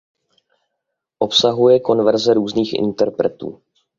[1.19, 3.61] Obsahuje coververze různých interpretů.